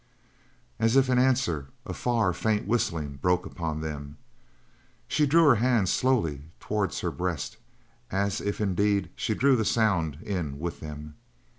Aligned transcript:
As 0.79 0.95
if 0.95 1.11
in 1.11 1.19
answer, 1.19 1.67
a 1.85 1.93
far, 1.93 2.33
faint 2.33 2.67
whistling 2.67 3.19
broke 3.21 3.45
upon 3.45 3.81
them. 3.81 4.17
She 5.07 5.27
drew 5.27 5.45
her 5.49 5.55
hands 5.57 5.91
slowly 5.91 6.45
towards 6.59 7.01
her 7.01 7.11
breast, 7.11 7.57
as 8.09 8.41
if, 8.41 8.59
indeed, 8.59 9.11
she 9.15 9.35
drew 9.35 9.55
the 9.55 9.63
sound 9.63 10.17
in 10.23 10.57
with 10.59 10.79
them. 10.79 11.17